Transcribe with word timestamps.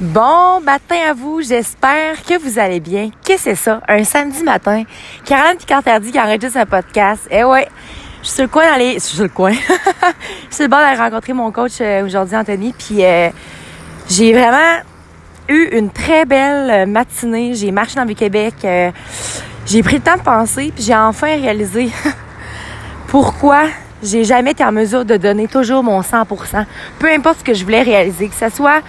Bon 0.00 0.60
matin 0.62 0.96
à 1.10 1.12
vous, 1.12 1.42
j'espère 1.42 2.22
que 2.22 2.38
vous 2.38 2.58
allez 2.58 2.80
bien. 2.80 3.10
Qu'est-ce 3.22 3.44
que 3.44 3.50
c'est 3.50 3.54
ça? 3.54 3.82
Un 3.86 4.02
samedi 4.02 4.42
matin, 4.42 4.84
Caroline 5.26 5.58
Picantardi 5.58 6.10
qui 6.10 6.18
enregistre 6.18 6.56
un 6.56 6.64
podcast. 6.64 7.28
Eh 7.30 7.44
ouais, 7.44 7.68
je 8.22 8.28
suis 8.28 8.36
sur 8.36 8.44
le 8.44 8.48
coin 8.48 8.64
d'aller... 8.64 8.94
Je 8.94 9.00
suis 9.00 9.16
sur 9.16 9.24
le 9.24 9.28
coin. 9.28 9.52
je 10.50 10.54
suis 10.54 10.64
le 10.64 10.70
bord 10.70 10.78
d'aller 10.78 10.98
rencontrer 10.98 11.34
mon 11.34 11.52
coach 11.52 11.72
euh, 11.82 12.06
aujourd'hui, 12.06 12.34
Anthony, 12.34 12.72
puis 12.72 13.04
euh, 13.04 13.28
j'ai 14.08 14.32
vraiment 14.32 14.78
eu 15.50 15.68
une 15.72 15.90
très 15.90 16.24
belle 16.24 16.88
matinée. 16.88 17.52
J'ai 17.52 17.70
marché 17.70 17.96
dans 17.96 18.06
le 18.06 18.14
Québec. 18.14 18.54
Euh, 18.64 18.90
j'ai 19.66 19.82
pris 19.82 19.96
le 19.96 20.02
temps 20.02 20.16
de 20.16 20.22
penser, 20.22 20.72
puis 20.74 20.82
j'ai 20.82 20.96
enfin 20.96 21.26
réalisé 21.26 21.90
pourquoi 23.06 23.64
j'ai 24.02 24.24
jamais 24.24 24.52
été 24.52 24.64
en 24.64 24.72
mesure 24.72 25.04
de 25.04 25.18
donner 25.18 25.46
toujours 25.46 25.82
mon 25.82 26.00
100%. 26.00 26.64
Peu 26.98 27.12
importe 27.12 27.40
ce 27.40 27.44
que 27.44 27.52
je 27.52 27.64
voulais 27.64 27.82
réaliser, 27.82 28.28
que 28.28 28.34
ce 28.34 28.48
soit 28.48 28.80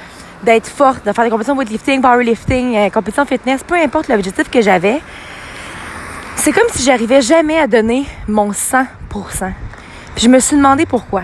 d'être 0.44 0.68
forte, 0.68 1.06
de 1.06 1.12
faire 1.12 1.24
des 1.24 1.30
compétitions 1.30 1.56
weightlifting, 1.56 2.02
powerlifting, 2.02 2.76
euh, 2.76 2.90
compétitions 2.90 3.26
fitness, 3.26 3.64
peu 3.64 3.76
importe 3.76 4.08
l'objectif 4.08 4.50
que 4.50 4.62
j'avais, 4.62 5.02
c'est 6.36 6.52
comme 6.52 6.68
si 6.72 6.84
j'arrivais 6.84 7.22
jamais 7.22 7.60
à 7.60 7.68
donner 7.68 8.06
mon 8.28 8.52
100%. 8.52 8.86
Puis 10.16 10.26
je 10.26 10.30
me 10.30 10.40
suis 10.40 10.58
demandé 10.58 10.86
pourquoi. 10.86 11.24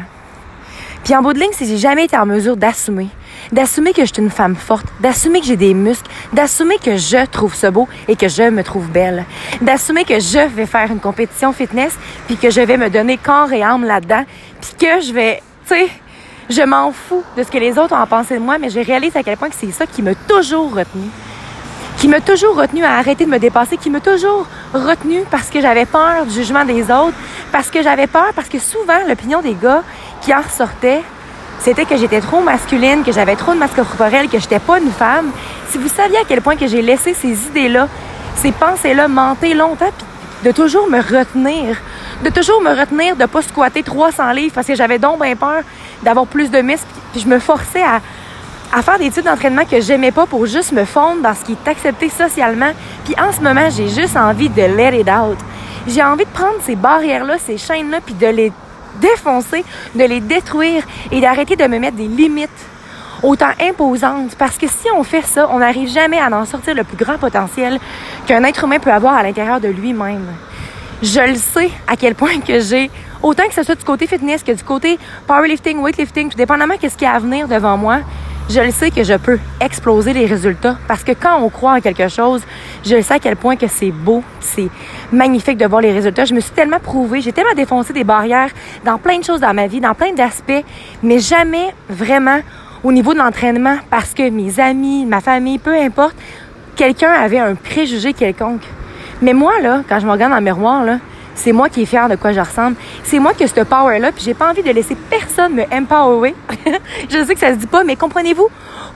Puis 1.03 1.15
en 1.15 1.21
bout 1.21 1.33
de 1.33 1.39
ligne, 1.39 1.51
c'est 1.53 1.63
que 1.63 1.71
j'ai 1.71 1.77
jamais 1.77 2.05
été 2.05 2.17
en 2.17 2.25
mesure 2.25 2.57
d'assumer. 2.57 3.07
D'assumer 3.51 3.93
que 3.93 4.01
je 4.01 4.13
suis 4.13 4.21
une 4.21 4.29
femme 4.29 4.55
forte, 4.55 4.87
d'assumer 4.99 5.39
que 5.39 5.45
j'ai 5.45 5.55
des 5.55 5.73
muscles, 5.73 6.09
d'assumer 6.33 6.75
que 6.83 6.97
je 6.97 7.25
trouve 7.27 7.55
ça 7.55 7.71
beau 7.71 7.87
et 8.07 8.15
que 8.15 8.27
je 8.27 8.43
me 8.43 8.61
trouve 8.61 8.89
belle. 8.89 9.25
D'assumer 9.61 10.03
que 10.03 10.19
je 10.19 10.47
vais 10.47 10.65
faire 10.65 10.91
une 10.91 10.99
compétition 10.99 11.53
fitness 11.53 11.97
puis 12.27 12.35
que 12.35 12.49
je 12.49 12.59
vais 12.61 12.77
me 12.77 12.89
donner 12.89 13.17
corps 13.17 13.51
et 13.53 13.63
âme 13.63 13.85
là-dedans 13.85 14.25
puis 14.59 14.87
que 14.87 15.01
je 15.01 15.13
vais, 15.13 15.41
tu 15.67 15.75
sais, 15.75 15.87
je 16.49 16.61
m'en 16.61 16.91
fous 16.91 17.23
de 17.35 17.43
ce 17.43 17.51
que 17.51 17.57
les 17.57 17.77
autres 17.77 17.95
ont 17.95 18.07
pensé 18.07 18.35
de 18.35 18.39
moi, 18.39 18.57
mais 18.57 18.69
je 18.69 18.79
réalise 18.79 19.15
à 19.15 19.23
quel 19.23 19.37
point 19.37 19.49
c'est 19.51 19.71
ça 19.71 19.85
qui 19.85 20.01
m'a 20.01 20.15
toujours 20.15 20.73
retenu. 20.73 21.09
Qui 21.97 22.07
m'a 22.07 22.21
toujours 22.21 22.55
retenu 22.55 22.83
à 22.83 22.97
arrêter 22.97 23.25
de 23.25 23.29
me 23.29 23.39
dépasser, 23.39 23.77
qui 23.77 23.89
m'a 23.89 23.99
toujours 23.99 24.47
retenu 24.73 25.23
parce 25.29 25.49
que 25.49 25.59
j'avais 25.59 25.85
peur 25.85 26.25
du 26.25 26.33
jugement 26.33 26.63
des 26.63 26.83
autres, 26.83 27.17
parce 27.51 27.69
que 27.69 27.81
j'avais 27.81 28.07
peur, 28.07 28.31
parce 28.35 28.49
que 28.49 28.59
souvent 28.59 28.99
l'opinion 29.07 29.41
des 29.41 29.55
gars 29.55 29.83
qui 30.21 30.33
en 30.33 30.41
ressortait, 30.41 31.01
c'était 31.59 31.85
que 31.85 31.97
j'étais 31.97 32.21
trop 32.21 32.39
masculine, 32.39 33.03
que 33.03 33.11
j'avais 33.11 33.35
trop 33.35 33.53
de 33.53 33.57
masque 33.57 33.75
corporel, 33.75 34.29
que 34.29 34.39
j'étais 34.39 34.59
pas 34.59 34.79
une 34.79 34.91
femme. 34.91 35.31
Si 35.69 35.77
vous 35.77 35.89
saviez 35.89 36.19
à 36.19 36.23
quel 36.27 36.41
point 36.41 36.55
que 36.55 36.67
j'ai 36.67 36.81
laissé 36.81 37.13
ces 37.13 37.47
idées-là, 37.47 37.87
ces 38.35 38.51
pensées-là 38.51 39.07
monter 39.07 39.53
longtemps, 39.53 39.91
puis 39.97 40.07
de 40.47 40.51
toujours 40.51 40.87
me 40.87 40.99
retenir, 40.99 41.77
de 42.23 42.29
toujours 42.29 42.61
me 42.61 42.69
retenir 42.69 43.15
de 43.15 43.25
pas 43.25 43.41
squatter 43.41 43.83
300 43.83 44.31
livres 44.31 44.53
parce 44.53 44.67
que 44.67 44.75
j'avais 44.75 44.99
donc 44.99 45.21
bien 45.21 45.35
peur 45.35 45.61
d'avoir 46.03 46.25
plus 46.25 46.49
de 46.49 46.61
muscles. 46.61 46.87
Puis 47.11 47.21
je 47.21 47.27
me 47.27 47.39
forçais 47.39 47.83
à, 47.83 48.81
faire 48.81 48.99
des 48.99 49.09
types 49.09 49.23
d'entraînement 49.23 49.65
que 49.65 49.79
j'aimais 49.81 50.11
pas 50.11 50.25
pour 50.25 50.45
juste 50.45 50.71
me 50.71 50.85
fondre 50.85 51.21
dans 51.21 51.33
ce 51.33 51.43
qui 51.45 51.53
est 51.53 51.69
accepté 51.69 52.09
socialement. 52.09 52.71
Puis 53.05 53.15
en 53.19 53.31
ce 53.31 53.41
moment, 53.41 53.69
j'ai 53.69 53.89
juste 53.89 54.17
envie 54.17 54.49
de 54.49 54.61
let 54.61 54.99
it 54.99 55.07
out. 55.07 55.37
J'ai 55.87 56.03
envie 56.03 56.25
de 56.25 56.29
prendre 56.29 56.57
ces 56.63 56.75
barrières-là, 56.75 57.37
ces 57.37 57.57
chaînes-là, 57.57 57.99
puis 58.05 58.13
de 58.13 58.27
les 58.27 58.51
défoncer, 58.99 59.63
de 59.95 60.03
les 60.03 60.19
détruire 60.19 60.83
et 61.11 61.21
d'arrêter 61.21 61.55
de 61.55 61.65
me 61.65 61.79
mettre 61.79 61.97
des 61.97 62.07
limites 62.07 62.49
autant 63.23 63.51
imposantes. 63.61 64.35
Parce 64.37 64.57
que 64.57 64.67
si 64.67 64.87
on 64.95 65.03
fait 65.03 65.25
ça, 65.25 65.47
on 65.51 65.59
n'arrive 65.59 65.89
jamais 65.89 66.19
à 66.19 66.29
en 66.29 66.45
sortir 66.45 66.73
le 66.75 66.83
plus 66.83 66.97
grand 66.97 67.17
potentiel 67.17 67.79
qu'un 68.25 68.43
être 68.43 68.63
humain 68.63 68.79
peut 68.79 68.91
avoir 68.91 69.15
à 69.15 69.23
l'intérieur 69.23 69.61
de 69.61 69.69
lui-même. 69.69 70.25
Je 71.03 71.19
le 71.19 71.35
sais 71.35 71.69
à 71.87 71.95
quel 71.95 72.15
point 72.15 72.39
que 72.39 72.59
j'ai, 72.59 72.89
autant 73.21 73.47
que 73.47 73.53
ce 73.53 73.61
soit 73.61 73.75
du 73.75 73.83
côté 73.83 74.07
fitness 74.07 74.41
que 74.41 74.51
du 74.51 74.63
côté 74.63 74.97
powerlifting, 75.27 75.79
weightlifting, 75.79 76.29
tout 76.29 76.37
dépendamment 76.37 76.73
de 76.81 76.89
ce 76.89 76.97
qui 76.97 77.05
a 77.05 77.11
à 77.11 77.19
venir 77.19 77.47
devant 77.47 77.77
moi, 77.77 77.99
je 78.49 78.61
le 78.61 78.71
sais 78.71 78.89
que 78.89 79.03
je 79.03 79.13
peux 79.13 79.37
exploser 79.61 80.11
les 80.13 80.25
résultats 80.25 80.75
parce 80.87 81.03
que 81.03 81.11
quand 81.11 81.39
on 81.39 81.49
croit 81.49 81.73
en 81.73 81.81
quelque 81.81 82.07
chose, 82.07 82.41
je 82.83 82.95
le 82.95 83.03
sais 83.03 83.13
à 83.13 83.19
quel 83.19 83.35
point 83.35 83.55
que 83.55 83.67
c'est 83.67 83.91
beau, 83.91 84.23
c'est 84.39 84.69
magnifique 85.11 85.57
de 85.57 85.67
voir 85.67 85.81
les 85.81 85.91
résultats. 85.91 86.25
Je 86.25 86.33
me 86.33 86.39
suis 86.39 86.51
tellement 86.51 86.79
prouvé, 86.79 87.21
j'ai 87.21 87.31
tellement 87.31 87.53
défoncé 87.55 87.93
des 87.93 88.03
barrières 88.03 88.49
dans 88.83 88.97
plein 88.97 89.19
de 89.19 89.23
choses 89.23 89.41
dans 89.41 89.53
ma 89.53 89.67
vie, 89.67 89.79
dans 89.79 89.93
plein 89.93 90.13
d'aspects, 90.13 90.63
mais 91.03 91.19
jamais 91.19 91.75
vraiment 91.89 92.39
au 92.83 92.91
niveau 92.91 93.13
de 93.13 93.19
l'entraînement 93.19 93.77
parce 93.91 94.15
que 94.15 94.27
mes 94.31 94.59
amis, 94.59 95.05
ma 95.05 95.21
famille, 95.21 95.59
peu 95.59 95.75
importe, 95.75 96.15
quelqu'un 96.75 97.11
avait 97.11 97.39
un 97.39 97.53
préjugé 97.53 98.13
quelconque. 98.13 98.63
Mais 99.21 99.33
moi, 99.33 99.59
là, 99.61 99.81
quand 99.87 99.99
je 99.99 100.05
me 100.05 100.11
regarde 100.11 100.31
dans 100.31 100.37
le 100.37 100.43
miroir, 100.43 100.83
là, 100.83 100.99
c'est 101.35 101.51
moi 101.51 101.69
qui 101.69 101.83
est 101.83 101.85
fière 101.85 102.09
de 102.09 102.15
quoi 102.15 102.33
je 102.33 102.39
ressemble. 102.39 102.75
C'est 103.03 103.19
moi 103.19 103.33
qui 103.33 103.43
ai 103.43 103.47
ce 103.47 103.61
power-là, 103.61 104.11
puis 104.11 104.23
j'ai 104.23 104.33
pas 104.33 104.49
envie 104.49 104.63
de 104.63 104.71
laisser 104.71 104.95
personne 105.09 105.53
me 105.53 105.63
empowerer. 105.71 106.35
je 107.09 107.23
sais 107.23 107.33
que 107.33 107.39
ça 107.39 107.51
se 107.51 107.57
dit 107.57 107.67
pas, 107.67 107.83
mais 107.83 107.95
comprenez-vous? 107.95 108.47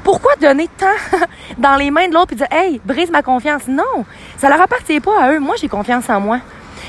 Pourquoi 0.03 0.31
donner 0.41 0.67
tant 0.77 1.17
dans 1.57 1.75
les 1.75 1.91
mains 1.91 2.07
de 2.07 2.13
l'autre 2.13 2.33
et 2.33 2.35
dire 2.35 2.47
Hey, 2.51 2.81
brise 2.83 3.11
ma 3.11 3.21
confiance? 3.21 3.67
Non, 3.67 4.05
ça 4.37 4.49
leur 4.49 4.59
appartient 4.59 4.99
pas 4.99 5.21
à 5.21 5.31
eux. 5.33 5.39
Moi, 5.39 5.55
j'ai 5.59 5.67
confiance 5.67 6.09
en 6.09 6.19
moi. 6.19 6.39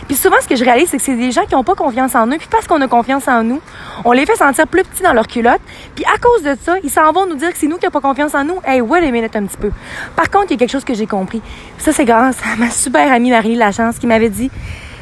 Puis 0.06 0.16
souvent, 0.16 0.36
ce 0.40 0.48
que 0.48 0.56
je 0.56 0.64
réalise, 0.64 0.88
c'est 0.88 0.96
que 0.96 1.02
c'est 1.02 1.16
des 1.16 1.30
gens 1.30 1.44
qui 1.44 1.54
n'ont 1.54 1.64
pas 1.64 1.74
confiance 1.74 2.14
en 2.14 2.26
eux. 2.26 2.36
Puis 2.38 2.48
parce 2.50 2.66
qu'on 2.66 2.80
a 2.80 2.88
confiance 2.88 3.28
en 3.28 3.42
nous, 3.42 3.60
on 4.04 4.12
les 4.12 4.26
fait 4.26 4.36
sentir 4.36 4.66
plus 4.66 4.82
petits 4.82 5.02
dans 5.02 5.12
leur 5.12 5.26
culotte. 5.26 5.60
Puis 5.94 6.04
à 6.04 6.18
cause 6.18 6.42
de 6.42 6.56
ça, 6.60 6.76
ils 6.82 6.90
s'en 6.90 7.12
vont 7.12 7.26
nous 7.26 7.36
dire 7.36 7.50
que 7.52 7.58
c'est 7.58 7.66
nous 7.66 7.76
qui 7.76 7.84
n'avons 7.84 8.00
pas 8.00 8.08
confiance 8.08 8.34
en 8.34 8.44
nous. 8.44 8.60
Hey, 8.64 8.80
wait 8.80 9.06
a 9.06 9.10
minute 9.10 9.34
un 9.36 9.44
petit 9.44 9.56
peu. 9.56 9.70
Par 10.16 10.30
contre, 10.30 10.46
il 10.48 10.52
y 10.52 10.54
a 10.54 10.58
quelque 10.58 10.72
chose 10.72 10.84
que 10.84 10.94
j'ai 10.94 11.06
compris. 11.06 11.42
Ça, 11.78 11.92
c'est 11.92 12.04
grâce 12.04 12.36
à 12.42 12.56
ma 12.56 12.70
super 12.70 13.12
amie 13.12 13.30
Marie 13.30 13.56
Lachance 13.56 13.98
qui 13.98 14.06
m'avait 14.06 14.30
dit, 14.30 14.50
tu 14.50 14.56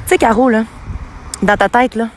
sais, 0.07 0.19
Caro, 0.19 0.49
là, 0.49 0.65
dans 1.43 1.57
ta 1.57 1.69
tête, 1.69 1.95
là, 1.95 2.09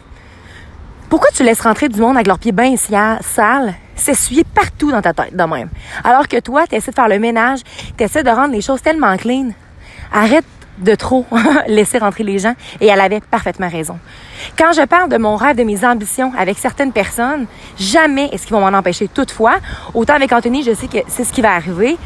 pourquoi 1.10 1.30
tu 1.32 1.44
laisses 1.44 1.62
rentrer 1.62 1.90
du 1.90 2.02
monde 2.02 2.16
avec 2.16 2.26
leurs 2.26 2.40
pieds 2.40 2.52
bien 2.52 2.76
sales, 2.76 3.76
s'essuyer 3.96 4.44
partout 4.44 4.92
dans 4.92 5.02
ta 5.02 5.14
tête 5.14 5.36
de 5.36 5.44
même? 5.44 5.70
Alors 6.04 6.28
que 6.28 6.40
toi, 6.40 6.66
tu 6.68 6.76
essaies 6.76 6.90
de 6.92 6.96
faire 6.96 7.08
le 7.08 7.20
ménage, 7.20 7.60
tu 7.96 8.04
essaies 8.04 8.24
de 8.24 8.32
rendre 8.32 8.52
les 8.52 8.62
choses 8.62 8.82
tellement 8.82 9.16
clean. 9.18 9.50
Arrête 10.12 10.46
de 10.78 10.96
trop 10.96 11.26
laisser 11.68 11.98
rentrer 11.98 12.24
les 12.24 12.40
gens 12.40 12.54
et 12.82 12.88
elle 12.88 13.02
avait 13.02 13.22
parfaitement 13.22 13.70
raison. 13.70 13.98
Quand 14.58 14.74
je 14.74 14.86
parle 14.86 15.10
de 15.10 15.18
mon 15.18 15.36
rêve, 15.36 15.56
de 15.56 15.64
mes 15.64 15.86
ambitions 15.86 16.32
avec 16.38 16.58
certaines 16.58 16.92
personnes, 16.92 17.46
jamais 17.78 18.30
est-ce 18.32 18.48
qu'ils 18.48 18.56
vont 18.56 18.62
m'en 18.62 18.78
empêcher. 18.78 19.08
Toutefois, 19.08 19.56
autant 19.94 20.14
avec 20.14 20.32
Anthony, 20.32 20.64
je 20.64 20.74
sais 20.74 20.88
que 20.88 21.00
c'est 21.08 21.24
ce 21.24 21.32
qui 21.32 21.42
va 21.42 21.54
arriver. 21.54 21.98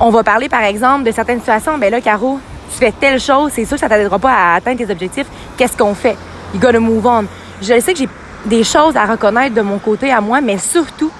On 0.00 0.10
va 0.10 0.22
parler 0.22 0.48
par 0.48 0.62
exemple 0.62 1.04
de 1.04 1.12
certaines 1.12 1.40
situations. 1.40 1.78
Ben 1.78 1.90
là, 1.90 2.00
Caro, 2.00 2.40
tu 2.72 2.78
fais 2.78 2.92
telle 2.92 3.20
chose, 3.20 3.52
c'est 3.54 3.64
sûr 3.64 3.76
que 3.76 3.80
ça 3.80 3.88
t'aidera 3.88 4.18
pas 4.18 4.32
à 4.32 4.54
atteindre 4.54 4.78
tes 4.78 4.90
objectifs. 4.90 5.26
Qu'est-ce 5.56 5.76
qu'on 5.76 5.94
fait? 5.94 6.16
You 6.54 6.60
gotta 6.60 6.80
move 6.80 7.06
on. 7.06 7.24
Je 7.60 7.78
sais 7.80 7.92
que 7.92 7.98
j'ai 7.98 8.08
des 8.46 8.64
choses 8.64 8.96
à 8.96 9.04
reconnaître 9.04 9.54
de 9.54 9.60
mon 9.60 9.78
côté 9.78 10.10
à 10.10 10.20
moi, 10.20 10.40
mais 10.40 10.56
surtout, 10.58 11.10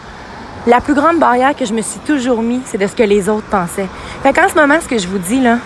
la 0.67 0.81
plus 0.81 0.95
grande 0.95 1.19
barrière 1.19 1.55
que 1.55 1.65
je 1.65 1.73
me 1.73 1.83
suis 1.83 2.01
toujours 2.01 2.43
mis, 2.43 2.61
c'est 2.65 2.79
de 2.79 2.87
ce 2.87 2.95
que 2.95 3.03
les 3.03 3.29
autres 3.29 3.47
pensaient. 3.47 3.89
Fait 4.23 4.33
qu'en 4.33 4.49
ce 4.49 4.55
moment, 4.55 4.81
ce 4.81 4.89
que 4.89 4.99
je 4.99 5.07
vous 5.07 5.19
dis, 5.19 5.41
là, 5.41 5.59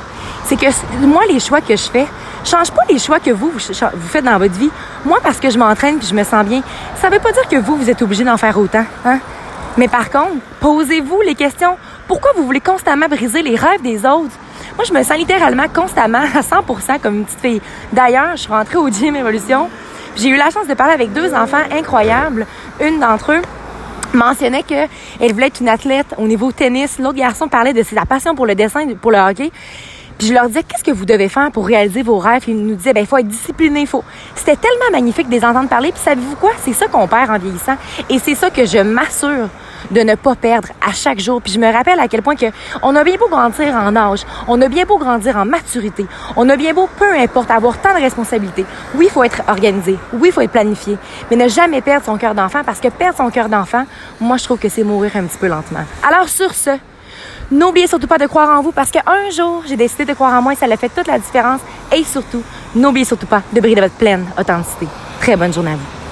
c'est 0.45 0.57
que 0.57 0.67
moi, 1.01 1.23
les 1.29 1.41
choix 1.41 1.61
que 1.61 1.77
je 1.77 1.91
fais, 1.91 2.07
change 2.45 2.71
pas 2.71 2.83
les 2.89 2.99
choix 2.99 3.19
que 3.19 3.31
vous, 3.31 3.51
vous 3.51 4.09
faites 4.09 4.25
dans 4.25 4.39
votre 4.39 4.55
vie. 4.55 4.71
Moi, 5.05 5.19
parce 5.23 5.41
que 5.41 5.51
je 5.51 5.59
m'entraîne 5.59 5.99
puis 5.99 6.07
je 6.07 6.15
me 6.15 6.25
sens 6.25 6.45
bien, 6.45 6.63
ça 7.01 7.09
veut 7.09 7.19
pas 7.19 7.33
dire 7.33 7.49
que 7.49 7.57
vous, 7.57 7.77
vous 7.77 7.91
êtes 7.91 8.03
obligé 8.03 8.25
d'en 8.25 8.37
faire 8.37 8.59
autant. 8.59 8.85
Hein? 9.05 9.19
Mais 9.77 9.89
par 9.89 10.11
contre, 10.11 10.37
posez-vous 10.61 11.21
les 11.23 11.35
questions. 11.35 11.77
Pourquoi 12.07 12.33
vous 12.37 12.45
voulez 12.45 12.61
constamment 12.61 13.09
briser 13.09 13.43
les 13.43 13.57
rêves 13.57 13.83
des 13.83 14.07
autres? 14.07 14.37
Moi, 14.77 14.85
je 14.87 14.93
me 14.93 15.03
sens 15.03 15.17
littéralement 15.17 15.69
constamment 15.73 16.19
à 16.35 16.41
100% 16.41 17.01
comme 17.01 17.17
une 17.17 17.25
petite 17.25 17.41
fille. 17.41 17.63
D'ailleurs, 17.93 18.33
je 18.33 18.43
suis 18.43 18.53
rentrée 18.53 18.77
au 18.77 18.89
gym 18.89 19.17
Evolution. 19.17 19.69
J'ai 20.17 20.29
eu 20.29 20.37
la 20.37 20.51
chance 20.51 20.69
de 20.69 20.75
parler 20.75 20.95
avec 20.95 21.13
deux 21.13 21.35
enfants 21.35 21.63
incroyables. 21.73 22.47
Une 22.81 23.01
d'entre 23.01 23.33
eux 23.33 23.43
mentionnait 24.13 24.63
qu'elle 24.63 24.89
voulait 25.33 25.49
être 25.49 25.61
une 25.61 25.69
athlète 25.69 26.15
au 26.19 26.27
niveau 26.29 26.53
tennis. 26.53 26.99
L'autre 26.99 27.19
garçon 27.19 27.49
parlait 27.49 27.73
de 27.73 27.83
sa 27.83 28.05
passion 28.05 28.35
pour 28.35 28.47
le 28.47 28.55
dessin, 28.55 28.87
pour 29.01 29.11
le 29.11 29.19
hockey. 29.19 29.51
Puis 30.19 30.29
je 30.29 30.35
leur 30.35 30.47
disais, 30.47 30.63
qu'est-ce 30.63 30.85
que 30.85 30.91
vous 30.91 31.05
devez 31.05 31.29
faire 31.29 31.51
pour 31.51 31.67
réaliser 31.67 32.03
vos 32.03 32.19
rêves? 32.19 32.45
Ils 32.47 32.57
nous 32.57 32.75
disaient, 32.75 32.93
ben, 32.93 33.01
il 33.01 33.07
faut 33.07 33.19
être 33.19 33.29
discipliné, 33.29 33.87
faut. 33.87 34.05
C'était 34.35 34.57
tellement 34.57 34.91
magnifique 34.93 35.29
de 35.29 35.33
les 35.33 35.45
entendre 35.45 35.69
parler. 35.69 35.93
Puis 35.93 36.03
savez-vous 36.03 36.37
quoi? 36.37 36.53
C'est 36.63 36.73
ça 36.73 36.87
qu'on 36.87 37.07
perd 37.09 37.31
en 37.31 37.39
vieillissant. 37.39 37.77
Et 38.09 38.19
c'est 38.19 38.35
ça 38.35 38.51
que 38.51 38.65
je 38.65 38.79
m'assure 38.79 39.49
de 39.91 40.01
ne 40.01 40.15
pas 40.15 40.35
perdre 40.35 40.69
à 40.87 40.93
chaque 40.93 41.21
jour. 41.21 41.43
Puis 41.43 41.53
je 41.53 41.59
me 41.59 41.71
rappelle 41.71 42.01
à 42.01 42.09
quel 42.09 42.23
point 42.23 42.37
que 42.37 42.47
on 42.83 42.95
a 42.97 43.05
bien 43.05 43.17
beau 43.17 43.29
grandir 43.29 43.75
en 43.75 43.95
âge, 43.97 44.25
on 44.49 44.61
a 44.61 44.69
bien 44.69 44.85
beau 44.85 44.99
grandir 44.99 45.37
en 45.37 45.45
maturité, 45.45 46.07
on 46.37 46.49
a 46.49 46.57
bien 46.57 46.73
beau, 46.73 46.89
peu 46.99 47.15
importe, 47.15 47.51
avoir 47.51 47.79
tant 47.79 47.95
de 47.95 48.01
responsabilités. 48.01 48.65
Oui, 48.95 49.07
il 49.09 49.11
faut 49.11 49.25
être 49.25 49.43
organisé, 49.49 49.99
oui, 50.13 50.29
il 50.29 50.33
faut 50.33 50.41
être 50.41 50.51
planifié, 50.51 50.97
mais 51.31 51.37
ne 51.37 51.49
jamais 51.49 51.81
perdre 51.81 52.07
son 52.07 52.17
cœur 52.17 52.35
d'enfant 52.35 52.63
parce 52.65 52.81
que 52.81 52.89
perdre 52.89 53.19
son 53.19 53.31
cœur 53.31 53.49
d'enfant, 53.49 53.85
moi, 54.21 54.37
je 54.37 54.45
trouve 54.45 54.59
que 54.59 54.69
c'est 54.69 54.85
mourir 54.85 55.13
un 55.17 55.25
petit 55.25 55.39
peu 55.39 55.49
lentement. 55.49 55.85
Alors 56.09 56.29
sur 56.29 56.55
ce, 56.55 56.71
N'oubliez 57.51 57.87
surtout 57.87 58.07
pas 58.07 58.19
de 58.19 58.27
croire 58.27 58.59
en 58.59 58.63
vous 58.63 58.73
parce 58.73 58.91
qu'un 58.91 59.31
jour, 59.31 59.63
j'ai 59.67 59.77
décidé 59.77 60.05
de 60.05 60.15
croire 60.15 60.33
en 60.35 60.43
moi 60.43 60.53
et 60.53 60.57
ça 60.57 60.67
a 60.67 60.77
fait 60.77 60.89
toute 60.89 61.07
la 61.07 61.19
différence. 61.19 61.61
Et 61.95 62.03
surtout, 62.05 62.43
n'oubliez 62.75 63.05
surtout 63.05 63.27
pas 63.27 63.43
de 63.53 63.61
briller 63.61 63.77
de 63.77 63.83
votre 63.83 63.95
pleine 63.95 64.27
authenticité. 64.39 64.87
Très 65.21 65.37
bonne 65.37 65.53
journée 65.53 65.73
à 65.73 65.77
vous. 65.77 66.04